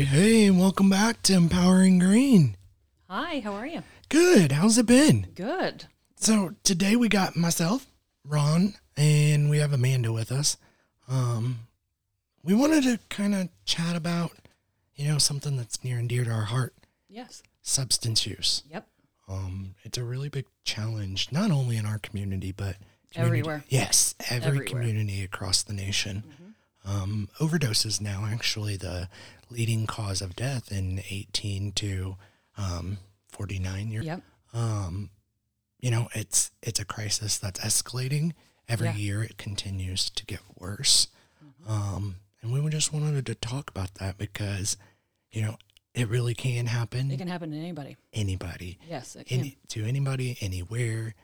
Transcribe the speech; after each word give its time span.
Hey, 0.00 0.06
hey, 0.06 0.46
and 0.46 0.58
welcome 0.58 0.88
back 0.88 1.20
to 1.24 1.34
Empowering 1.34 1.98
Greene. 1.98 2.56
Hi, 3.10 3.40
how 3.40 3.52
are 3.52 3.66
you? 3.66 3.82
Good. 4.08 4.50
How's 4.50 4.78
it 4.78 4.86
been? 4.86 5.26
Good. 5.34 5.84
So 6.16 6.54
today 6.64 6.96
we 6.96 7.10
got 7.10 7.36
myself, 7.36 7.86
Ron, 8.24 8.76
and 8.96 9.50
we 9.50 9.58
have 9.58 9.74
Amanda 9.74 10.10
with 10.10 10.32
us. 10.32 10.56
Um, 11.06 11.68
we 12.42 12.54
wanted 12.54 12.84
to 12.84 12.98
kind 13.10 13.34
of 13.34 13.50
chat 13.66 13.94
about, 13.94 14.30
you 14.96 15.06
know, 15.06 15.18
something 15.18 15.58
that's 15.58 15.84
near 15.84 15.98
and 15.98 16.08
dear 16.08 16.24
to 16.24 16.30
our 16.30 16.44
heart: 16.44 16.72
Yes. 17.06 17.42
substance 17.60 18.26
use. 18.26 18.62
Yep. 18.70 18.86
Um, 19.28 19.74
it's 19.82 19.98
a 19.98 20.02
really 20.02 20.30
big 20.30 20.46
challenge, 20.64 21.28
not 21.30 21.50
only 21.50 21.76
in 21.76 21.84
our 21.84 21.98
community, 21.98 22.52
but 22.52 22.76
community- 23.12 23.40
Everywhere. 23.40 23.64
Yes, 23.68 24.14
every 24.30 24.46
Everywhere. 24.46 24.66
community 24.66 25.22
across 25.22 25.62
the 25.62 25.74
nation. 25.74 26.24
Mm-hmm. 26.26 26.49
Um, 26.90 27.28
overdose 27.38 27.84
is 27.86 28.00
now 28.00 28.26
actually 28.30 28.76
the 28.76 29.08
leading 29.48 29.86
cause 29.86 30.20
of 30.20 30.34
death 30.34 30.72
in 30.72 31.02
18 31.10 31.72
to 31.72 32.16
um, 32.56 32.98
49 33.28 33.88
years. 33.88 34.04
Yep. 34.06 34.22
Um, 34.52 35.10
you 35.78 35.90
know, 35.90 36.08
it's 36.14 36.50
it's 36.62 36.80
a 36.80 36.84
crisis 36.84 37.38
that's 37.38 37.60
escalating 37.60 38.32
every 38.68 38.88
Yeah. 38.88 38.96
year. 38.96 39.22
It 39.22 39.38
continues 39.38 40.10
to 40.10 40.26
get 40.26 40.40
worse. 40.56 41.08
Um, 41.66 42.16
and 42.42 42.52
we 42.52 42.68
just 42.70 42.92
wanted 42.92 43.26
to 43.26 43.34
talk 43.34 43.70
about 43.70 43.94
that 43.94 44.18
because, 44.18 44.76
you 45.30 45.42
know, 45.42 45.56
it 45.94 46.08
really 46.08 46.34
can 46.34 46.66
happen. 46.66 47.10
It 47.10 47.18
can 47.18 47.28
happen 47.28 47.50
to 47.50 47.56
anybody. 47.56 47.96
anybody 48.12 48.78
Yes, 48.88 49.14
it 49.16 49.26
can. 49.26 49.40
any, 49.40 49.58
to 49.68 49.84
anybody 49.84 50.36
anywhere 50.40 51.14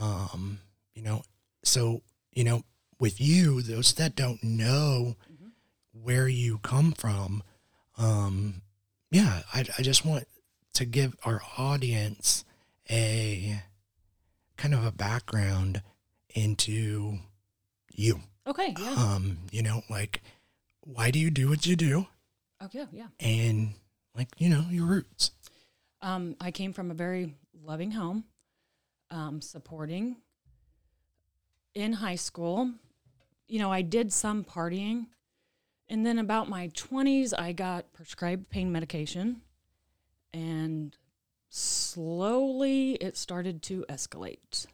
um 0.00 0.58
you 0.94 1.02
know 1.02 1.22
so 1.62 2.02
you 2.32 2.42
know 2.42 2.64
with 2.98 3.20
you 3.20 3.60
those 3.62 3.92
that 3.94 4.14
don't 4.16 4.42
know 4.42 5.16
Mhm. 5.30 5.50
where 5.92 6.28
you 6.28 6.58
come 6.58 6.92
from 6.92 7.42
um 7.96 8.62
yeah 9.10 9.42
I, 9.52 9.60
I 9.78 9.82
just 9.82 10.04
want 10.04 10.26
to 10.74 10.84
give 10.84 11.14
our 11.24 11.40
audience 11.56 12.44
a 12.90 13.62
kind 14.56 14.74
of 14.74 14.84
a 14.84 14.92
background 14.92 15.82
into 16.34 17.18
you 17.92 18.20
Okay, 18.46 18.74
yeah. 18.78 18.92
um 18.94 19.38
you 19.52 19.62
know 19.62 19.82
like 19.88 20.22
why 20.80 21.10
do 21.10 21.18
you 21.18 21.30
do 21.30 21.48
what 21.48 21.64
you 21.66 21.76
do 21.76 22.06
oh, 22.60 22.68
yeah, 22.72 22.86
yeah. 22.92 23.06
and 23.20 23.74
like 24.14 24.28
you 24.38 24.48
know 24.48 24.66
your 24.70 24.86
roots 24.86 25.30
Um, 26.02 26.36
I 26.40 26.50
came 26.50 26.72
from 26.74 26.90
a 26.90 26.94
very 26.94 27.34
loving 27.62 27.92
home, 27.92 28.24
um, 29.10 29.40
supporting. 29.40 30.16
In 31.74 31.94
high 31.94 32.16
school, 32.16 32.72
you 33.48 33.58
know, 33.58 33.72
I 33.72 33.82
did 33.82 34.12
some 34.12 34.44
partying. 34.44 35.06
And 35.88 36.04
then 36.04 36.18
about 36.18 36.48
my 36.48 36.68
20s, 36.68 37.32
I 37.38 37.52
got 37.52 37.92
prescribed 37.92 38.48
pain 38.50 38.72
medication. 38.72 39.42
And 40.32 40.96
slowly 41.50 42.92
it 42.92 43.16
started 43.16 43.62
to 43.64 43.84
escalate. 43.88 44.66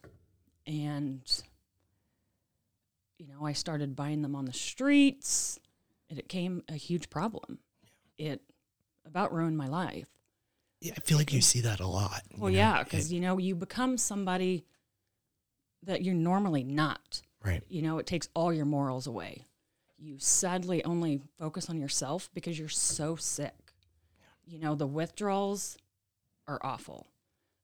And, 0.66 1.20
you 3.19 3.26
know, 3.26 3.44
I 3.44 3.53
started 3.53 3.97
buying 3.97 4.22
them 4.22 4.34
on 4.36 4.44
the 4.44 4.53
streets. 4.53 5.59
And 6.09 6.19
it 6.19 6.26
became 6.28 6.62
a 6.69 6.75
huge 6.75 7.10
problem. 7.10 7.59
It 8.19 8.41
about 9.06 9.32
ruined 9.32 9.56
my 9.56 9.66
life. 9.66 10.09
yeah, 10.80 10.92
i 10.97 11.00
feel 11.00 11.19
like 11.19 11.32
you 11.32 11.41
see 11.41 11.60
that 11.62 11.80
a 11.80 11.86
lot 11.86 12.22
Well, 12.36 12.53
know? 12.53 12.56
yeah, 12.59 12.82
because 12.84 13.12
you 13.12 13.20
know 13.20 13.38
you 13.38 13.54
become 13.54 13.97
somebody 13.98 14.64
that 15.82 16.03
you're 16.03 16.14
normally 16.14 16.62
not. 16.62 17.22
Right 17.45 17.62
You 17.69 17.83
know, 17.83 17.99
it 17.99 18.06
takes 18.06 18.28
all 18.34 18.53
your 18.53 18.67
morals 18.67 19.06
away. 19.06 19.47
You 19.99 20.19
sadly 20.19 20.83
only 20.84 21.21
focus 21.39 21.69
on 21.69 21.78
yourself 21.78 22.31
because 22.34 22.59
you're 22.59 22.69
so 22.69 23.17
sick. 23.17 23.55
You 24.47 24.59
know, 24.59 24.75
the 24.75 24.87
withdrawals 24.87 25.77
are 26.49 26.59
awful, 26.62 27.06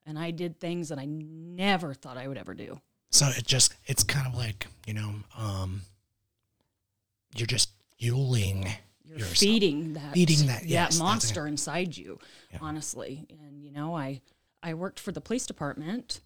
and 0.05 0.19
I 0.19 0.31
did 0.31 0.61
things 0.61 0.89
that 0.91 0.99
I 0.99 1.07
never 1.07 1.95
thought 1.95 2.17
I 2.19 2.29
would 2.29 2.37
ever 2.39 2.55
do. 2.55 2.81
So 3.11 3.29
it 3.29 3.47
just 3.47 3.75
it's 3.87 4.05
kind 4.05 4.27
of 4.27 4.35
like, 4.35 4.67
you 4.87 4.95
know, 4.95 5.15
um 5.37 5.83
you're 7.35 7.47
just 7.47 7.71
fueling 7.99 8.69
You're 9.05 9.19
yourself. 9.19 9.39
feeding 9.39 9.93
that 9.95 10.15
Feeding 10.15 10.47
that, 10.47 10.65
yes, 10.65 10.85
that's 10.89 10.97
it. 10.97 11.03
monster 11.03 11.47
inside 11.47 11.97
you, 11.97 12.19
Yeah. 12.53 12.59
honestly. 12.61 13.27
And 13.31 13.63
you 13.63 13.71
know, 13.73 13.97
I 13.97 14.21
I 14.63 14.75
worked 14.75 15.01
for 15.01 15.13
the 15.13 15.21
police 15.21 15.47
department, 15.47 16.21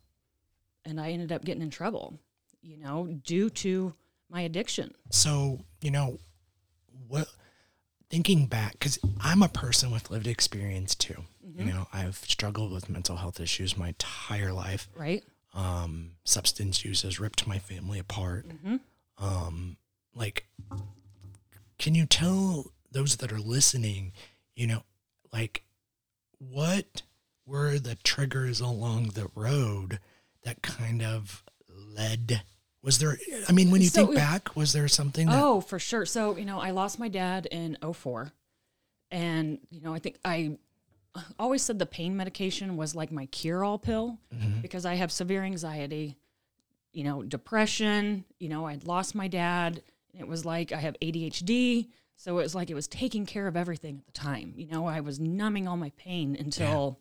and 0.85 1.01
I 1.01 1.11
ended 1.13 1.31
up 1.33 1.45
getting 1.45 1.63
in 1.63 1.71
trouble. 1.71 2.19
You 2.63 2.77
know, 2.77 3.07
due 3.25 3.51
to 3.51 3.95
my 4.29 4.43
addiction. 4.43 4.95
So, 5.11 5.61
you 5.81 5.91
know, 5.91 6.19
what 7.09 7.29
thinking 8.09 8.47
back 8.47 8.79
cuz 8.81 8.99
I'm 9.21 9.43
a 9.43 9.49
person 9.49 9.91
with 9.91 10.11
lived 10.11 10.27
experience 10.27 10.95
too. 10.95 11.25
Mm-hmm. 11.47 11.69
You 11.69 11.73
know, 11.75 11.89
I've 11.93 12.17
struggled 12.17 12.73
with 12.73 12.89
mental 12.89 13.17
health 13.17 13.41
issues 13.41 13.77
my 13.77 13.89
entire 13.89 14.53
life. 14.53 14.89
Right? 14.95 15.25
Um 15.53 16.13
substance 16.25 16.85
use 16.85 17.03
has 17.03 17.19
ripped 17.19 17.47
my 17.47 17.59
family 17.59 17.99
apart. 17.99 18.49
Mm-hmm. 18.49 18.77
um 19.25 19.77
like 20.15 20.47
can 21.79 21.95
you 21.95 22.07
tell 22.07 22.73
those 22.91 23.17
that 23.17 23.33
are 23.33 23.41
listening 23.41 24.13
you 24.55 24.67
know 24.67 24.83
like 25.33 25.63
what 26.39 27.03
were 27.47 27.79
the 27.79 27.97
triggers 27.97 28.61
along 28.61 29.09
the 29.11 29.31
road 29.35 29.99
that 30.43 30.63
kind 30.63 31.03
of 31.03 31.45
led 31.95 32.43
was 32.83 32.99
there 32.99 33.19
i 33.49 33.53
mean 33.53 33.71
when 33.71 33.81
you 33.83 33.89
So- 33.89 34.07
think 34.07 34.17
back 34.17 34.55
was 34.57 34.73
there 34.73 34.89
something 34.89 35.27
that 35.29 35.43
Oh, 35.43 35.61
for 35.61 35.79
sure. 35.79 36.07
So, 36.07 36.37
you 36.37 36.45
know, 36.45 36.59
I 36.61 36.71
lost 36.71 36.99
my 36.99 37.09
dad 37.09 37.47
in 37.51 37.77
04. 37.83 38.33
And, 39.11 39.59
you 39.71 39.81
know, 39.81 39.93
I 39.93 39.99
think 39.99 40.17
I 40.25 40.57
always 41.39 41.63
said 41.63 41.79
the 41.79 41.87
pain 41.87 42.17
medication 42.17 42.77
was 42.77 42.95
like 42.95 43.11
my 43.11 43.27
cure 43.27 43.65
all 43.65 43.79
pill 43.79 44.19
Mhm. 44.33 44.63
because 44.63 44.87
I 44.87 44.95
have 44.95 45.11
severe 45.11 45.43
anxiety, 45.43 46.17
you 46.93 47.03
know, 47.05 47.23
depression. 47.23 48.25
You 48.39 48.49
know, 48.49 48.67
I'd 48.67 48.85
lost 48.85 49.15
my 49.15 49.27
dad. 49.29 49.83
It 50.17 50.29
was 50.29 50.45
like 50.45 50.71
I 50.73 50.79
have 50.79 50.97
ADHD. 51.03 51.89
So 52.17 52.39
it 52.39 52.43
was 52.43 52.55
like 52.55 52.71
it 52.71 52.75
was 52.75 52.87
taking 52.87 53.27
care 53.27 53.47
of 53.49 53.57
everything 53.57 53.99
at 53.99 54.07
the 54.07 54.13
time. 54.13 54.55
You 54.57 54.67
know, 54.69 54.87
I 54.87 55.01
was 55.01 55.19
numbing 55.19 55.67
all 55.67 55.77
my 55.77 55.91
pain 55.97 56.37
until 56.39 56.99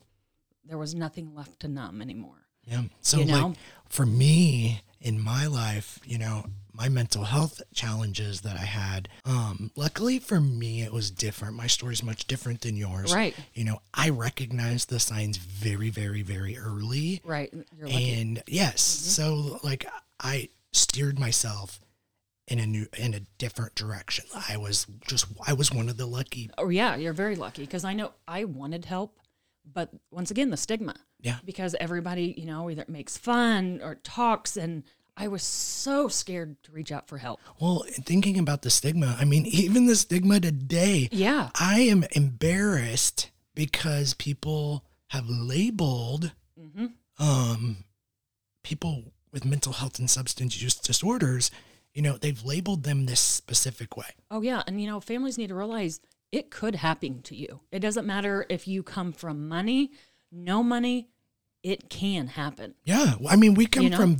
there 0.65 0.77
was 0.77 0.95
nothing 0.95 1.35
left 1.35 1.59
to 1.61 1.67
numb 1.67 2.01
anymore. 2.01 2.38
Yeah 2.69 2.83
so 3.01 3.19
you 3.19 3.25
know? 3.25 3.47
like 3.47 3.57
for 3.87 4.05
me 4.05 4.81
in 5.01 5.19
my 5.21 5.47
life 5.47 5.99
you 6.05 6.17
know 6.17 6.45
my 6.73 6.87
mental 6.87 7.23
health 7.25 7.61
challenges 7.73 8.41
that 8.41 8.55
i 8.55 8.63
had 8.65 9.09
um 9.25 9.71
luckily 9.75 10.19
for 10.19 10.39
me 10.39 10.81
it 10.81 10.93
was 10.93 11.11
different 11.11 11.55
my 11.55 11.67
story's 11.67 12.03
much 12.03 12.25
different 12.27 12.61
than 12.61 12.77
yours 12.77 13.13
Right. 13.13 13.35
you 13.53 13.63
know, 13.65 13.79
I 13.93 14.09
recognized 14.09 14.89
the 14.89 14.99
signs 14.99 15.35
very, 15.37 15.89
very, 15.89 16.21
very 16.21 16.57
early. 16.57 17.21
Right. 17.25 17.51
And 17.81 18.41
yes, 18.47 18.81
so 18.81 19.59
like 19.63 19.85
I 20.21 20.47
steered 20.71 21.19
myself 21.19 21.81
in 22.47 22.59
a 22.59 22.65
new, 22.65 22.87
in 22.97 23.13
a 23.13 23.19
different 23.37 23.75
direction. 23.75 24.25
I 24.49 24.55
was 24.57 24.87
just, 25.05 25.25
I 25.45 25.53
was 25.53 25.71
one 25.73 25.89
of 25.89 25.97
the 25.97 26.05
lucky. 26.05 26.49
Oh 26.57 26.69
yeah, 26.69 26.95
you're 26.95 27.13
very 27.13 27.35
lucky 27.35 27.63
because 27.63 27.83
I 27.83 27.93
know 27.93 28.13
I 28.27 28.45
wanted 28.45 28.85
help, 28.85 29.19
but 29.69 29.89
once 30.11 30.31
again 30.31 30.49
the 30.49 30.57
stigma. 30.57 30.95
Yeah. 31.21 31.37
Because 31.45 31.75
everybody, 31.79 32.33
you 32.37 32.45
know, 32.45 32.69
either 32.69 32.85
makes 32.87 33.17
fun 33.17 33.81
or 33.83 33.95
talks, 33.95 34.55
and 34.57 34.83
I 35.17 35.27
was 35.27 35.43
so 35.43 36.07
scared 36.07 36.61
to 36.63 36.71
reach 36.71 36.91
out 36.91 37.07
for 37.07 37.17
help. 37.17 37.39
Well, 37.59 37.83
thinking 38.05 38.39
about 38.39 38.61
the 38.61 38.69
stigma, 38.69 39.17
I 39.19 39.25
mean, 39.25 39.45
even 39.47 39.85
the 39.85 39.95
stigma 39.95 40.39
today, 40.39 41.09
Yeah. 41.11 41.49
I 41.59 41.81
am 41.81 42.05
embarrassed 42.11 43.31
because 43.55 44.13
people 44.13 44.85
have 45.07 45.27
labeled 45.29 46.31
hmm 46.57 46.87
um, 47.21 47.83
people 48.63 49.11
with 49.33 49.43
mental 49.43 49.73
health 49.73 49.99
and 49.99 50.09
substance 50.09 50.61
use 50.61 50.75
disorders. 50.75 51.51
You 51.93 52.01
know, 52.01 52.17
they've 52.17 52.41
labeled 52.45 52.83
them 52.83 53.07
this 53.07 53.19
specific 53.19 53.97
way. 53.97 54.05
Oh 54.31 54.41
yeah, 54.41 54.63
and 54.67 54.79
you 54.81 54.87
know, 54.87 55.01
families 55.01 55.37
need 55.37 55.47
to 55.47 55.55
realize 55.55 55.99
it 56.31 56.49
could 56.49 56.75
happen 56.75 57.21
to 57.23 57.35
you. 57.35 57.59
It 57.71 57.79
doesn't 57.79 58.05
matter 58.07 58.45
if 58.47 58.67
you 58.69 58.83
come 58.83 59.11
from 59.11 59.49
money, 59.49 59.91
no 60.31 60.63
money, 60.63 61.09
it 61.63 61.89
can 61.89 62.27
happen. 62.27 62.75
Yeah, 62.83 63.15
well, 63.19 63.33
I 63.33 63.35
mean, 63.35 63.53
we 63.53 63.65
come 63.65 63.83
You 63.83 63.89
know? 63.91 63.97
from 63.97 64.17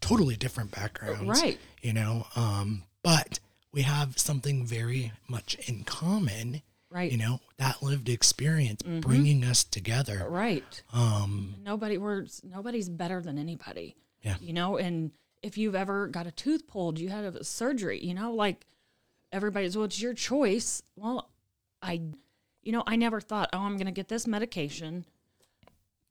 totally 0.00 0.36
different 0.36 0.70
backgrounds, 0.70 1.40
Right. 1.40 1.58
You 1.80 1.92
know, 1.92 2.26
um, 2.36 2.84
but 3.02 3.40
we 3.72 3.82
have 3.82 4.18
something 4.18 4.66
very 4.66 5.12
much 5.28 5.56
in 5.68 5.84
common. 5.84 6.62
Right. 6.90 7.10
You 7.10 7.18
know, 7.18 7.40
that 7.56 7.82
lived 7.82 8.08
experience 8.10 8.82
bringing 8.82 9.42
us 9.44 9.64
together. 9.64 10.26
Right. 10.28 10.82
Um, 10.92 11.54
Nobody 11.64 11.96
we're 11.96 12.26
nobody's 12.44 12.90
better 12.90 13.22
than 13.22 13.38
anybody. 13.38 13.96
Yeah. 14.22 14.36
You 14.40 14.52
know, 14.52 14.76
and 14.76 15.10
if 15.42 15.56
you've 15.56 15.74
ever 15.74 16.06
got 16.06 16.26
a 16.26 16.30
tooth 16.30 16.66
pulled, 16.66 16.98
you 16.98 17.08
had 17.08 17.24
a 17.24 17.42
surgery, 17.44 17.98
you 18.04 18.12
know, 18.14 18.34
like 18.34 18.66
everybody's 19.32 19.74
well, 19.74 19.86
it's 19.86 20.00
your 20.02 20.12
choice. 20.14 20.82
Well, 20.94 21.30
I 21.80 22.02
you 22.62 22.72
know, 22.72 22.82
I 22.86 22.96
never 22.96 23.20
thought, 23.20 23.50
oh, 23.52 23.58
I'm 23.60 23.76
gonna 23.76 23.92
get 23.92 24.08
this 24.08 24.26
medication 24.26 25.04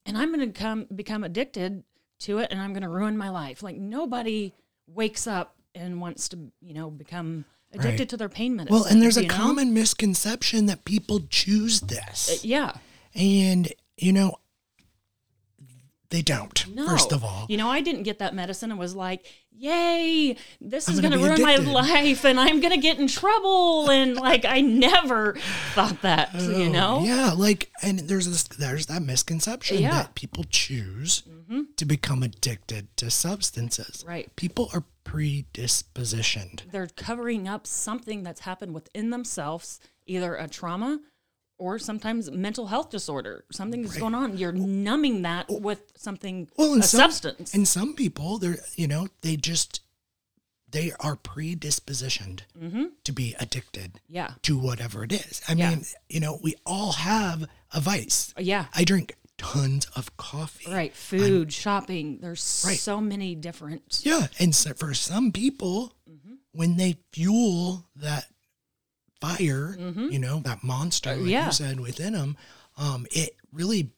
and 0.05 0.17
I'm 0.17 0.31
gonna 0.31 0.51
come 0.51 0.87
become 0.93 1.23
addicted 1.23 1.83
to 2.19 2.39
it 2.39 2.49
and 2.51 2.59
I'm 2.59 2.73
gonna 2.73 2.89
ruin 2.89 3.17
my 3.17 3.29
life. 3.29 3.63
Like 3.63 3.77
nobody 3.77 4.53
wakes 4.87 5.27
up 5.27 5.55
and 5.73 6.01
wants 6.01 6.27
to, 6.29 6.51
you 6.61 6.73
know, 6.73 6.89
become 6.89 7.45
addicted 7.73 7.99
Right. 7.99 8.09
to 8.09 8.17
their 8.17 8.29
pain 8.29 8.55
medicine. 8.55 8.75
Well, 8.75 8.85
and 8.85 9.01
there's 9.01 9.17
a 9.17 9.23
know? 9.23 9.29
common 9.33 9.73
misconception 9.73 10.65
that 10.65 10.83
people 10.83 11.21
choose 11.29 11.79
this. 11.81 12.29
Uh, 12.29 12.37
yeah. 12.43 12.73
And, 13.15 13.71
you 13.97 14.11
know, 14.11 14.35
they 16.11 16.21
don't, 16.21 16.67
No. 16.75 16.87
first 16.87 17.11
of 17.11 17.23
all. 17.23 17.45
You 17.49 17.57
know, 17.57 17.69
I 17.69 17.81
didn't 17.81 18.03
get 18.03 18.19
that 18.19 18.35
medicine 18.35 18.69
and 18.69 18.79
was 18.79 18.95
like, 18.95 19.25
yay, 19.51 20.35
this 20.59 20.87
I'm 20.87 20.93
is 20.95 20.99
gonna 21.01 21.17
going 21.17 21.35
to 21.35 21.41
ruin 21.41 21.49
addicted. 21.49 21.65
my 21.65 21.81
life 21.81 22.25
and 22.25 22.39
I'm 22.39 22.59
going 22.61 22.73
to 22.73 22.79
get 22.79 22.99
in 22.99 23.07
trouble. 23.07 23.89
And 23.89 24.15
like, 24.15 24.45
I 24.45 24.61
never 24.61 25.35
thought 25.73 26.01
that, 26.03 26.29
oh, 26.35 26.49
you 26.49 26.65
Oh, 26.65 26.71
know? 26.71 27.03
Yeah, 27.03 27.31
like, 27.35 27.71
and 27.81 27.99
there's 27.99 28.27
this, 28.27 28.43
there's 28.43 28.85
that 28.87 29.01
misconception 29.01 29.77
Yeah. 29.79 29.91
that 29.91 30.15
people 30.15 30.43
choose 30.49 31.23
mm-hmm. 31.27 31.61
to 31.77 31.85
become 31.85 32.23
addicted 32.23 32.95
to 32.97 33.09
substances. 33.09 34.03
Right. 34.07 34.33
People 34.35 34.69
are 34.73 34.83
predispositioned. 35.05 36.71
They're 36.71 36.87
covering 36.95 37.47
up 37.47 37.65
something 37.67 38.23
that's 38.23 38.41
happened 38.41 38.73
within 38.73 39.09
themselves, 39.09 39.79
either 40.05 40.35
a 40.35 40.47
trauma 40.47 40.99
or 41.61 41.77
sometimes 41.77 42.31
mental 42.31 42.65
health 42.65 42.89
disorder. 42.89 43.45
Something 43.51 43.83
is 43.83 43.95
going 43.95 44.15
on. 44.15 44.35
You're 44.35 44.51
numbing 44.51 45.21
that 45.21 45.45
with 45.47 45.93
something, 45.95 46.49
Well, 46.57 46.73
a 46.73 46.81
some, 46.81 47.01
substance. 47.11 47.53
And 47.53 47.67
some 47.67 47.93
people, 47.93 48.39
they're, 48.39 48.57
you 48.75 48.87
know, 48.87 49.09
they 49.21 49.35
just, 49.35 49.81
they 50.67 50.91
are 50.99 51.15
predispositioned 51.15 52.41
mm-hmm. 52.59 52.85
to 53.03 53.11
be 53.13 53.35
addicted 53.39 54.01
yeah. 54.09 54.31
to 54.41 54.57
whatever 54.57 55.03
it 55.03 55.11
is. 55.13 55.41
I 55.47 55.53
Yeah. 55.53 55.69
mean, 55.69 55.85
you 56.09 56.19
know, 56.19 56.39
we 56.41 56.55
all 56.65 56.93
have 56.93 57.47
a 57.71 57.79
vice. 57.79 58.33
Uh, 58.35 58.41
yeah. 58.41 58.65
I 58.73 58.83
drink 58.83 59.15
tons 59.37 59.85
of 59.95 60.17
coffee. 60.17 60.71
Right. 60.71 60.95
Food, 60.95 61.53
shopping. 61.53 62.17
There's 62.21 62.63
Right. 62.65 62.79
so 62.79 62.99
many 62.99 63.35
different. 63.35 64.01
Yeah. 64.03 64.27
And 64.39 64.55
so 64.55 64.73
for 64.73 64.95
some 64.95 65.31
people, 65.31 65.93
mm-hmm. 66.09 66.33
when 66.53 66.77
they 66.77 66.97
fuel 67.11 67.85
that 67.95 68.25
fire, 69.21 69.75
you 69.77 70.19
know, 70.19 70.39
that 70.39 70.63
monster, 70.63 71.15
like 71.15 71.29
yeah. 71.29 71.45
you 71.45 71.51
said, 71.51 71.79
within 71.79 72.13
them, 72.13 72.35
um, 72.77 73.05
it 73.11 73.35
really 73.53 73.91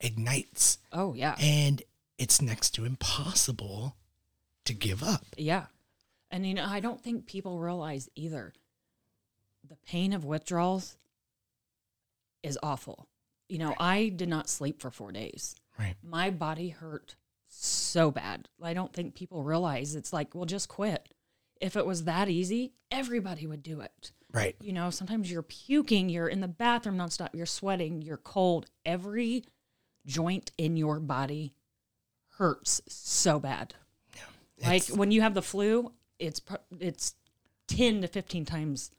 ignites 0.00 0.78
Oh, 0.92 1.14
yeah. 1.14 1.36
and 1.40 1.82
it's 2.18 2.42
next 2.42 2.70
to 2.70 2.84
impossible 2.84 3.96
to 4.64 4.74
give 4.74 5.02
up. 5.02 5.24
Yeah. 5.36 5.66
And 6.30 6.46
you 6.46 6.54
know, 6.54 6.66
I 6.66 6.80
don't 6.80 7.00
think 7.00 7.26
people 7.26 7.58
realize 7.58 8.08
either 8.14 8.52
the 9.68 9.76
pain 9.76 10.12
of 10.12 10.24
withdrawals 10.24 10.96
is 12.42 12.58
awful. 12.62 13.06
You 13.48 13.58
know, 13.58 13.74
I 13.78 14.08
did 14.08 14.28
not 14.28 14.48
sleep 14.48 14.80
for 14.80 14.90
4 14.90 15.12
days. 15.12 15.56
Right. 15.78 15.96
My 16.02 16.30
body 16.30 16.68
hurt 16.68 17.16
so 17.48 18.10
bad. 18.10 18.48
I 18.62 18.74
don't 18.74 18.92
think 18.92 19.14
people 19.14 19.42
realize 19.42 19.94
it's 19.94 20.12
like, 20.12 20.34
well, 20.34 20.44
just 20.44 20.68
quit. 20.68 21.08
If 21.60 21.76
it 21.76 21.84
was 21.86 22.04
that 22.04 22.28
easy, 22.28 22.72
everybody 22.90 23.46
would 23.46 23.62
do 23.62 23.80
it. 23.80 24.12
Right. 24.32 24.56
You 24.60 24.72
know, 24.72 24.90
sometimes 24.90 25.30
you're 25.30 25.42
puking, 25.42 26.08
you're 26.08 26.28
in 26.28 26.40
the 26.40 26.48
bathroom 26.48 26.96
nonstop, 26.96 27.30
you're 27.34 27.46
sweating, 27.46 28.00
you're 28.02 28.16
cold. 28.16 28.66
Every 28.86 29.44
joint 30.06 30.52
in 30.56 30.76
your 30.76 31.00
body 31.00 31.52
hurts 32.38 32.80
so 32.88 33.38
bad. 33.38 33.74
Yeah, 34.16 34.68
Like 34.68 34.86
when 34.88 35.10
you 35.10 35.20
have 35.22 35.34
the 35.34 35.42
flu, 35.42 35.92
it's 36.18 36.40
it's 36.78 37.14
ten 37.66 38.00
to 38.02 38.08
fifteen 38.08 38.44
times 38.44 38.90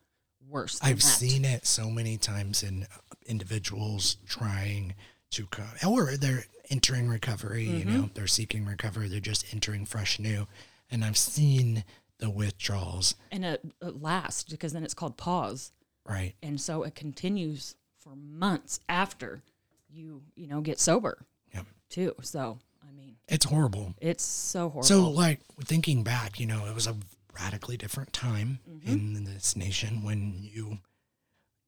worse. 0.47 0.79
I've 0.83 0.97
that. 0.97 1.01
seen 1.01 1.45
it 1.45 1.65
so 1.65 1.89
many 1.89 2.17
times 2.17 2.61
in 2.63 2.85
individuals 3.25 4.17
trying 4.27 4.95
to 5.31 5.45
come, 5.47 5.67
or 5.87 6.17
they're 6.17 6.43
entering 6.69 7.07
recovery, 7.07 7.63
you 7.63 7.85
know, 7.85 7.91
Mm-hmm. 7.91 8.13
they're 8.13 8.27
seeking 8.27 8.65
recovery, 8.65 9.07
they're 9.07 9.19
just 9.19 9.45
entering 9.53 9.85
fresh 9.85 10.19
new. 10.19 10.45
And 10.89 11.05
I've 11.05 11.17
seen 11.17 11.83
the 12.21 12.29
withdrawals, 12.29 13.15
and 13.31 13.43
it, 13.43 13.61
it 13.81 14.01
lasts 14.01 14.49
because 14.49 14.71
then 14.71 14.83
it's 14.85 14.93
called 14.93 15.17
PAWS, 15.17 15.73
right? 16.07 16.33
and 16.41 16.61
so 16.61 16.83
it 16.83 16.95
continues 16.95 17.75
for 17.99 18.15
months 18.15 18.79
after 18.87 19.41
you 19.89 20.21
you 20.35 20.47
know 20.47 20.61
get 20.61 20.79
sober 20.79 21.25
Yeah. 21.53 21.63
too. 21.89 22.15
So 22.21 22.59
I 22.87 22.91
mean, 22.93 23.17
It's 23.27 23.45
horrible. 23.45 23.93
it's 23.99 24.23
so 24.23 24.69
horrible. 24.69 24.87
So, 24.87 25.09
like, 25.09 25.39
thinking 25.65 26.03
back, 26.03 26.39
you 26.39 26.45
know, 26.47 26.65
it 26.65 26.73
was 26.73 26.87
a 26.87 26.95
radically 27.37 27.75
different 27.77 28.13
time 28.13 28.59
Mm-hmm. 28.69 28.89
in 28.89 29.23
this 29.25 29.55
nation 29.55 30.03
when 30.03 30.33
you 30.41 30.77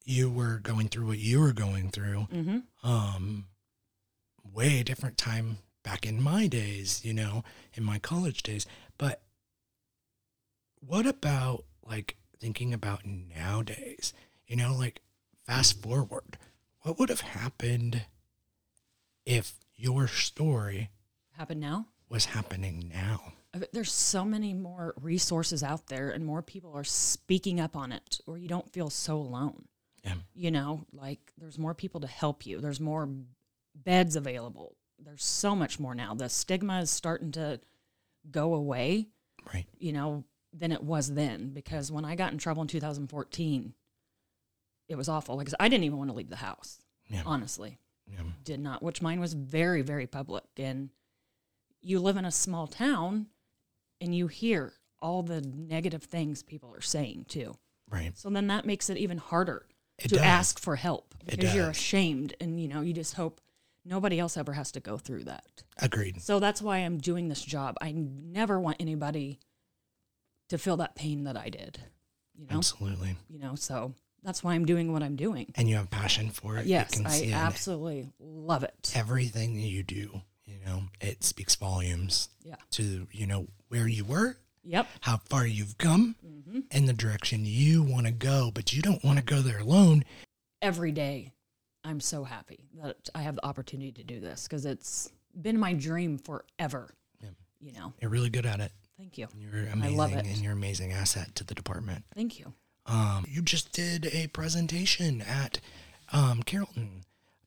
you 0.06 0.30
were 0.30 0.60
going 0.60 0.88
through 0.90 1.08
what 1.08 1.20
you 1.20 1.40
were 1.40 1.54
going 1.54 1.90
through. 1.90 2.22
hmm 2.32 2.60
um 2.84 3.46
way 4.54 4.84
different 4.84 5.18
time 5.18 5.58
back 5.84 6.06
in 6.06 6.22
my 6.22 6.48
days 6.48 7.04
you 7.04 7.14
know 7.14 7.44
in 7.74 7.84
my 7.84 7.98
college 7.98 8.44
days 8.44 8.66
but 8.98 9.22
what 10.86 11.06
about 11.06 11.66
like 11.84 12.18
thinking 12.40 12.74
about 12.74 13.06
nowadays? 13.06 14.14
You 14.48 14.56
know 14.56 14.76
like 14.76 15.02
fast 15.46 15.82
forward. 15.82 16.38
What 16.82 17.00
would 17.00 17.10
have 17.10 17.22
happened 17.22 18.06
if 19.26 19.54
your 19.76 20.08
story 20.08 20.90
happened 21.32 21.62
now. 21.62 21.88
was 22.10 22.26
happening 22.26 22.92
now? 22.94 23.34
Uh, 23.54 23.60
there's 23.72 23.92
so 23.92 24.26
many 24.26 24.54
more 24.54 24.94
resources 25.02 25.64
out 25.64 25.88
there, 25.88 26.10
and 26.10 26.26
more 26.26 26.42
people 26.42 26.74
are 26.74 26.84
speaking 26.84 27.60
up 27.60 27.76
on 27.76 27.92
it, 27.92 28.20
or 28.26 28.38
you 28.38 28.48
don't 28.48 28.72
feel 28.72 28.90
so 28.90 29.16
alone. 29.18 29.66
yeah. 30.04 30.16
You 30.34 30.52
know 30.52 30.86
like 30.92 31.32
there's 31.38 31.58
more 31.58 31.74
people 31.74 32.02
to 32.02 32.08
help 32.08 32.46
you. 32.46 32.60
There's 32.60 32.80
more 32.80 33.08
beds 33.76 34.16
available. 34.16 34.76
There's 35.00 35.24
so 35.24 35.56
much 35.56 35.80
more 35.80 35.96
now. 35.96 36.14
The 36.14 36.30
stigma 36.30 36.80
is 36.82 36.92
starting 36.92 37.32
to 37.34 37.60
go 38.30 38.54
away. 38.54 39.08
Right. 39.54 39.66
You 39.78 39.94
know 39.94 40.24
than 40.54 40.72
it 40.72 40.84
was 40.84 41.14
then 41.14 41.50
because 41.50 41.92
when 41.92 42.06
i 42.06 42.16
got 42.16 42.32
in 42.32 42.38
trouble 42.38 42.62
in 42.62 42.68
2014 42.68 43.74
it 44.88 44.96
was 44.96 45.10
awful 45.10 45.38
because 45.38 45.56
i 45.60 45.68
didn't 45.68 45.84
even 45.84 45.98
want 45.98 46.10
to 46.10 46.16
leave 46.16 46.30
the 46.30 46.36
house 46.38 46.80
yeah. 47.10 47.24
honestly. 47.26 47.78
Yeah. 48.12 48.20
Did 48.44 48.60
not 48.60 48.82
which 48.84 49.02
mine 49.02 49.20
was 49.20 49.34
very 49.34 49.82
very 49.82 50.08
public 50.08 50.44
and 50.58 50.90
you 51.82 52.00
live 52.00 52.18
in 52.18 52.26
a 52.26 52.32
small 52.32 52.68
town 52.68 53.28
and 54.02 54.14
you 54.16 54.28
hear 54.28 54.74
all 55.02 55.22
the 55.24 55.42
negative 55.42 56.04
things 56.04 56.44
people 56.44 56.74
are 56.74 56.82
saying 56.82 57.26
too. 57.28 57.54
Right. 57.90 58.18
So 58.18 58.30
then 58.30 58.48
that 58.48 58.66
makes 58.66 58.90
it 58.90 58.98
even 58.98 59.18
harder 59.18 59.66
It 59.98 60.10
to 60.10 60.16
does. 60.16 60.24
ask 60.24 60.60
for 60.60 60.76
help 60.76 61.14
because 61.26 61.54
you're 61.54 61.70
ashamed 61.70 62.36
and 62.42 62.60
you 62.60 62.68
know 62.68 62.82
you 62.82 62.94
just 62.94 63.14
hope 63.16 63.40
nobody 63.86 64.20
else 64.20 64.38
ever 64.38 64.54
has 64.54 64.72
to 64.74 64.80
go 64.80 64.98
through 64.98 65.26
that. 65.26 65.64
agreed. 65.78 66.22
So 66.22 66.40
that's 66.40 66.62
why 66.62 66.78
I'm 66.78 66.98
doing 66.98 67.28
this 67.30 67.44
job. 67.44 67.76
I 67.82 67.92
never 67.94 68.60
want 68.60 68.78
anybody 68.80 69.40
to 70.50 70.58
feel 70.58 70.78
that 70.78 70.96
pain 70.96 71.24
that 71.26 71.38
I 71.38 71.50
did. 71.50 71.80
You 72.36 72.48
know, 72.50 72.58
absolutely 72.58 73.16
you 73.30 73.40
know, 73.40 73.56
so 73.56 73.94
that's 74.24 74.44
why 74.44 74.54
I'm 74.54 74.66
doing 74.66 74.92
what 74.92 75.04
I'm 75.04 75.16
doing. 75.16 75.52
and 75.56 75.70
you 75.70 75.76
have 75.76 75.90
passion 75.92 76.30
for 76.30 76.58
it 76.58 76.66
Yes, 76.66 77.00
I 77.06 77.16
it 77.18 77.34
absolutely 77.34 78.10
love 78.20 78.64
it. 78.64 78.92
everything 78.96 79.54
that 79.56 79.62
you 79.68 79.84
do 79.84 80.22
you 80.46 80.56
know 80.66 80.84
it 81.00 81.24
speaks 81.24 81.56
volumes 81.56 82.30
Yeah. 82.44 82.56
to 82.72 83.08
you 83.12 83.28
know 83.28 83.48
where 83.70 83.88
you 83.88 84.04
were 84.06 84.38
Yep. 84.64 84.88
how 85.02 85.18
far 85.30 85.46
you've 85.46 85.78
come 85.78 86.16
hmm 86.24 86.62
and 86.72 86.88
the 86.88 86.94
direction 86.94 87.46
you 87.46 87.84
want 87.84 88.06
to 88.08 88.12
go 88.12 88.50
but 88.54 88.74
you 88.74 88.82
don't 88.82 89.04
want 89.04 89.20
to 89.20 89.24
go 89.26 89.42
there 89.42 89.60
alone 89.60 90.04
Every 90.62 90.92
day, 90.94 91.34
I'm 91.84 92.00
so 92.00 92.24
happy 92.24 92.70
that 92.82 93.10
I 93.14 93.22
have 93.24 93.36
the 93.36 93.46
opportunity 93.46 93.92
to 93.92 94.04
do 94.06 94.22
this 94.22 94.44
because 94.48 94.66
it's 94.66 95.12
been 95.40 95.60
my 95.60 95.74
dream 95.74 96.18
forever. 96.18 96.94
Yeah. 97.22 97.30
You 97.60 97.74
know, 97.74 97.94
you're 98.02 98.10
really 98.10 98.30
good 98.30 98.46
at 98.46 98.62
it 98.62 98.72
thank 99.04 99.18
you. 99.18 99.28
you're 99.38 99.68
I 99.68 99.74
amazing 99.74 99.98
love 99.98 100.14
it. 100.14 100.26
and 100.26 100.38
you're 100.38 100.52
an 100.54 100.58
amazing 100.58 100.92
asset 100.94 101.36
to 101.36 101.44
the 101.44 101.54
department 101.54 102.06
Thank 102.16 102.40
you. 102.40 102.54
um, 102.86 103.26
you 103.30 103.42
just 103.42 103.72
did 103.74 104.06
a 104.08 104.28
presentation 104.28 105.22
at 105.22 105.60
um, 106.14 106.42
carrollton 106.44 107.02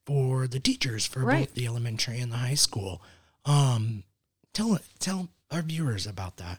for 0.04 0.46
the 0.46 0.60
teachers 0.60 1.06
for 1.06 1.20
Right. 1.25 1.40
both 1.46 1.54
the 1.54 1.66
elementary 1.66 2.20
and 2.20 2.30
the 2.30 2.36
high 2.36 2.54
school 2.54 3.00
um, 3.46 4.04
tell 4.52 4.78
tell 4.98 5.28
our 5.50 5.62
viewers 5.62 6.06
about 6.06 6.36
that 6.36 6.58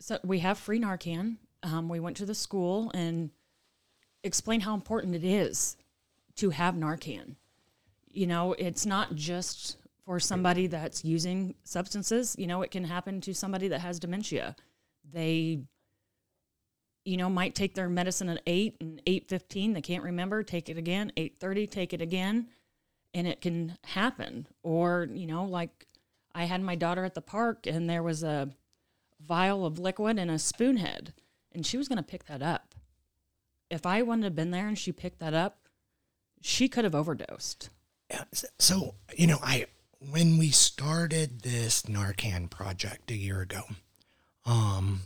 So 0.00 0.18
we 0.24 0.38
have 0.38 0.58
free 0.58 0.80
Narcan. 0.80 1.36
Um, 1.62 1.88
we 1.90 2.00
went 2.00 2.16
to 2.18 2.24
the 2.26 2.34
school 2.34 2.90
and 2.94 3.30
explained 4.24 4.62
how 4.62 4.72
important 4.74 5.14
it 5.14 5.24
is 5.24 5.76
to 6.36 6.50
have 6.50 6.74
Narcan. 6.74 7.34
You 8.12 8.26
know, 8.26 8.54
it's 8.54 8.86
not 8.86 9.14
just 9.14 9.76
for 10.10 10.18
somebody 10.18 10.66
that's 10.66 11.04
using 11.04 11.54
substances. 11.62 12.34
You 12.36 12.48
know, 12.48 12.62
it 12.62 12.72
can 12.72 12.82
happen 12.82 13.20
to 13.20 13.32
somebody 13.32 13.68
that 13.68 13.80
has 13.80 14.00
dementia. 14.00 14.56
They, 15.08 15.60
you 17.04 17.16
know, 17.16 17.30
might 17.30 17.54
take 17.54 17.76
their 17.76 17.88
medicine 17.88 18.28
at 18.28 18.42
eight 18.44 18.74
and 18.80 19.00
eight 19.06 19.28
fifteen. 19.28 19.72
They 19.72 19.80
can't 19.80 20.02
remember. 20.02 20.42
Take 20.42 20.68
it 20.68 20.76
again. 20.76 21.12
Eight 21.16 21.36
thirty. 21.38 21.68
Take 21.68 21.92
it 21.92 22.02
again, 22.02 22.48
and 23.14 23.28
it 23.28 23.40
can 23.40 23.78
happen. 23.84 24.48
Or 24.64 25.06
you 25.12 25.28
know, 25.28 25.44
like 25.44 25.86
I 26.34 26.42
had 26.46 26.60
my 26.60 26.74
daughter 26.74 27.04
at 27.04 27.14
the 27.14 27.20
park, 27.20 27.68
and 27.68 27.88
there 27.88 28.02
was 28.02 28.24
a 28.24 28.50
vial 29.24 29.64
of 29.64 29.78
liquid 29.78 30.18
and 30.18 30.28
a 30.28 30.40
spoon 30.40 30.78
head, 30.78 31.14
and 31.52 31.64
she 31.64 31.76
was 31.76 31.86
going 31.86 31.98
to 31.98 32.02
pick 32.02 32.24
that 32.24 32.42
up. 32.42 32.74
If 33.70 33.86
I 33.86 34.02
wouldn't 34.02 34.24
have 34.24 34.34
been 34.34 34.50
there 34.50 34.66
and 34.66 34.76
she 34.76 34.90
picked 34.90 35.20
that 35.20 35.34
up, 35.34 35.68
she 36.40 36.68
could 36.68 36.82
have 36.82 36.96
overdosed. 36.96 37.68
So, 38.58 38.96
you 39.16 39.28
know, 39.28 39.38
I 39.40 39.66
when 40.00 40.38
we 40.38 40.50
started 40.50 41.42
this 41.42 41.82
Narcan 41.82 42.48
project 42.50 43.10
a 43.10 43.16
year 43.16 43.40
ago, 43.40 43.62
um 44.46 45.02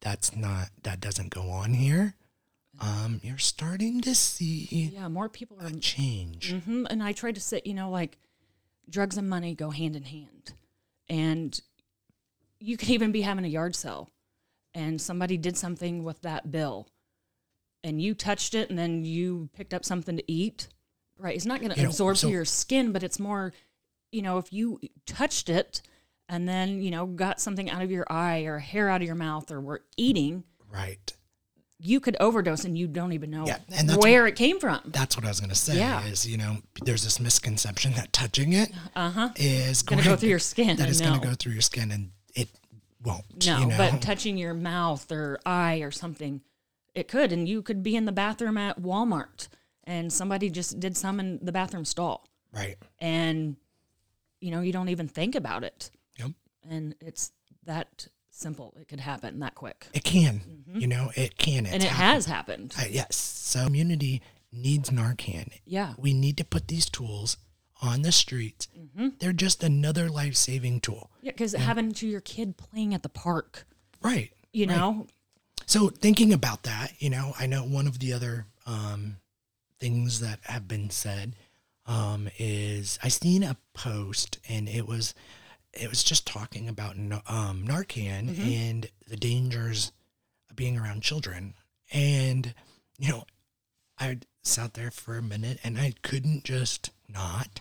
that's 0.00 0.36
not 0.36 0.68
that 0.82 1.00
doesn't 1.00 1.30
go 1.30 1.50
on 1.50 1.74
here, 1.74 2.14
um, 2.80 3.20
you're 3.24 3.38
starting 3.38 4.00
to 4.02 4.14
see 4.14 4.90
Yeah, 4.94 5.08
more 5.08 5.28
people 5.28 5.58
are 5.60 5.70
change. 5.70 6.52
hmm 6.52 6.84
And 6.90 7.02
I 7.02 7.12
try 7.12 7.32
to 7.32 7.40
say, 7.40 7.62
you 7.64 7.74
know, 7.74 7.90
like 7.90 8.18
drugs 8.88 9.16
and 9.16 9.28
money 9.28 9.54
go 9.54 9.70
hand 9.70 9.96
in 9.96 10.04
hand. 10.04 10.52
And 11.08 11.58
you 12.60 12.76
could 12.76 12.90
even 12.90 13.10
be 13.12 13.22
having 13.22 13.44
a 13.44 13.48
yard 13.48 13.74
sale 13.74 14.10
and 14.74 15.00
somebody 15.00 15.36
did 15.36 15.56
something 15.56 16.04
with 16.04 16.20
that 16.22 16.50
bill 16.50 16.88
and 17.82 18.00
you 18.00 18.14
touched 18.14 18.54
it 18.54 18.68
and 18.70 18.78
then 18.78 19.04
you 19.04 19.48
picked 19.54 19.72
up 19.74 19.84
something 19.84 20.16
to 20.16 20.30
eat. 20.32 20.68
Right. 21.18 21.34
It's 21.34 21.46
not 21.46 21.60
going 21.60 21.72
to 21.72 21.76
You 21.76 21.84
know, 21.84 21.88
absorb 21.90 22.16
so- 22.16 22.26
through 22.28 22.36
your 22.36 22.44
skin, 22.44 22.92
but 22.92 23.02
it's 23.02 23.18
more, 23.18 23.52
you 24.12 24.22
know, 24.22 24.38
if 24.38 24.52
you 24.52 24.80
touched 25.06 25.48
it 25.48 25.80
and 26.28 26.48
then, 26.48 26.82
you 26.82 26.90
know, 26.90 27.06
got 27.06 27.40
something 27.40 27.70
out 27.70 27.82
of 27.82 27.90
your 27.90 28.04
eye 28.10 28.40
or 28.40 28.58
hair 28.58 28.88
out 28.88 29.00
of 29.00 29.06
your 29.06 29.16
mouth 29.16 29.50
or 29.50 29.60
were 29.60 29.82
eating, 29.96 30.44
Right. 30.70 31.14
you 31.78 32.00
could 32.00 32.16
overdose 32.20 32.64
and 32.64 32.76
you 32.76 32.86
don't 32.86 33.12
even 33.12 33.30
know 33.30 33.46
Yeah, 33.46 33.58
and 33.76 33.90
where 33.96 34.26
it 34.26 34.36
came 34.36 34.58
from. 34.60 34.80
That's 34.86 35.16
what 35.16 35.24
I 35.24 35.28
was 35.28 35.40
gonna 35.40 35.54
say. 35.54 35.76
Yeah. 35.76 36.04
Is 36.04 36.26
you 36.26 36.36
know 36.36 36.58
there's 36.82 37.04
this 37.04 37.18
misconception 37.20 37.92
that 37.94 38.12
touching 38.12 38.52
it 38.52 38.72
Uh 38.94 39.10
huh. 39.10 39.30
is 39.36 39.82
Going 39.82 40.02
to 40.02 40.08
go 40.08 40.16
through 40.16 40.30
your 40.30 40.38
skin. 40.38 40.76
That 40.76 40.88
is 40.88 41.00
going 41.00 41.18
to 41.20 41.26
go 41.26 41.34
through 41.34 41.52
your 41.52 41.62
skin, 41.62 41.90
and 41.92 42.10
it 42.34 42.48
won't. 43.02 43.46
No, 43.46 43.58
you 43.60 43.66
know? 43.66 43.76
but 43.78 44.02
touching 44.02 44.36
your 44.36 44.52
mouth 44.54 45.10
or 45.12 45.38
eye 45.46 45.76
or 45.76 45.90
something, 45.90 46.40
it 46.94 47.08
could. 47.08 47.32
And 47.32 47.48
you 47.48 47.62
could 47.62 47.82
be 47.82 47.94
in 47.96 48.04
the 48.04 48.12
bathroom 48.12 48.56
at 48.58 48.80
Walmart 48.80 49.48
and 49.86 50.12
somebody 50.12 50.50
just 50.50 50.80
did 50.80 50.96
some 50.96 51.20
in 51.20 51.38
the 51.42 51.52
bathroom 51.52 51.84
stall. 51.84 52.28
right. 52.52 52.76
And, 52.98 53.56
you 54.40 54.50
know, 54.50 54.60
you 54.60 54.72
don't 54.72 54.88
even 54.88 55.08
think 55.08 55.34
about 55.34 55.64
it. 55.64 55.90
Yep. 56.18 56.30
And 56.68 56.94
it's 57.00 57.32
that 57.64 58.08
simple. 58.30 58.76
It 58.80 58.88
could 58.88 59.00
happen 59.00 59.38
that 59.40 59.54
quick. 59.54 59.86
It 59.94 60.04
can. 60.04 60.40
You 60.74 60.86
know, 60.86 61.10
it 61.16 61.38
can. 61.38 61.66
It's 61.66 61.68
Mm-hmm. 61.68 61.74
and 61.74 61.82
it 61.84 61.88
happened. 61.88 62.12
has 62.14 62.26
happened. 62.26 62.74
Uh, 62.78 62.84
yes. 62.90 63.16
So 63.16 63.64
community 63.64 64.22
needs 64.52 64.90
Narcan. 64.90 65.48
yeah. 65.64 65.94
We 65.98 66.12
need 66.14 66.36
to 66.38 66.44
put 66.44 66.68
these 66.68 66.88
tools 66.88 67.36
on 67.82 68.02
the 68.02 68.12
streets. 68.12 68.68
They're 69.18 69.32
just 69.34 69.62
another 69.62 70.08
life 70.08 70.34
saving 70.36 70.80
tool. 70.80 71.10
Yeah. 71.22 71.32
Because 71.32 71.52
having 71.52 71.92
to 71.92 72.06
your 72.08 72.20
kid 72.22 72.56
playing 72.56 72.94
at 72.94 73.02
the 73.02 73.08
park, 73.10 73.66
Right. 74.02 74.32
you 74.52 74.66
right. 74.66 74.76
know, 74.76 75.06
So 75.66 75.88
thinking 75.88 76.32
about 76.32 76.62
that, 76.64 76.92
you 76.98 77.10
know, 77.10 77.34
I 77.38 77.46
know 77.46 77.62
one 77.64 77.86
of 77.86 77.98
the 77.98 78.12
other 78.14 78.46
um, 78.66 79.16
things 79.78 80.20
that 80.20 80.40
have 80.44 80.66
been 80.68 80.90
said 80.90 81.34
um, 81.86 82.28
is 82.38 82.98
I 83.02 83.08
seen 83.08 83.42
a 83.42 83.56
post 83.74 84.38
and 84.48 84.68
it 84.68 84.86
was 84.86 85.14
it 85.72 85.88
was 85.88 86.02
just 86.02 86.26
talking 86.26 86.68
about 86.68 86.96
um, 86.96 87.64
Narcan 87.66 88.38
and 88.38 88.88
the 89.06 89.16
dangers 89.16 89.92
of 90.48 90.56
being 90.56 90.78
around 90.78 91.02
children. 91.02 91.54
And 91.92 92.54
you 92.98 93.10
know, 93.10 93.24
I 93.98 94.18
sat 94.42 94.74
there 94.74 94.90
for 94.90 95.16
a 95.16 95.22
minute 95.22 95.58
and 95.62 95.78
I 95.78 95.92
couldn't 96.02 96.44
just 96.44 96.90
not 97.08 97.60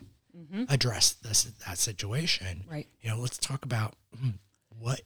address 0.70 1.14
this 1.14 1.44
that 1.66 1.78
situation. 1.78 2.64
right. 2.70 2.88
You 3.02 3.10
know, 3.10 3.20
let's 3.20 3.38
talk 3.38 3.66
about 3.66 3.96
hmm, 4.18 4.32
what 4.70 5.02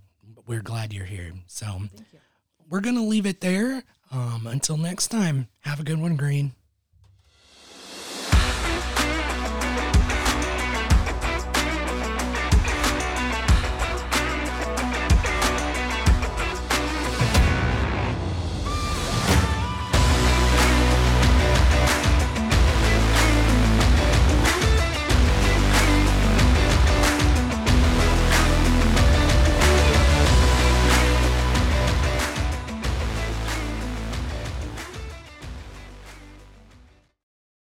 we're 0.47 0.63
glad 0.63 0.93
you're 0.93 1.05
here. 1.05 1.33
So 1.47 1.67
Thank 1.67 2.13
you. 2.13 2.21
we're 2.71 2.81
gonna 2.81 3.05
leave 3.05 3.27
it 3.27 3.41
there. 3.41 3.83
Um, 4.11 4.47
until 4.47 4.77
next 4.77 5.09
time, 5.09 5.49
have 5.61 5.81
a 5.81 5.85
good 5.85 6.01
one, 6.01 6.17
Greene. 6.17 6.53